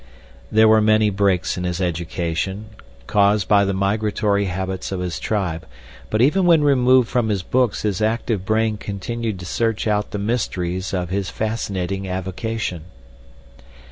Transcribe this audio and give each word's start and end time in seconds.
There 0.51 0.67
were 0.67 0.81
many 0.81 1.11
breaks 1.11 1.59
in 1.59 1.63
his 1.63 1.79
education, 1.79 2.71
caused 3.05 3.47
by 3.47 3.65
the 3.65 3.73
migratory 3.73 4.45
habits 4.45 4.91
of 4.91 4.99
his 4.99 5.19
tribe, 5.19 5.67
but 6.09 6.23
even 6.23 6.47
when 6.47 6.63
removed 6.63 7.07
from 7.07 7.29
his 7.29 7.43
books 7.43 7.83
his 7.83 8.01
active 8.01 8.43
brain 8.43 8.77
continued 8.77 9.37
to 9.41 9.45
search 9.45 9.85
out 9.85 10.09
the 10.09 10.17
mysteries 10.17 10.91
of 10.91 11.09
his 11.11 11.29
fascinating 11.29 12.07
avocation. 12.07 12.85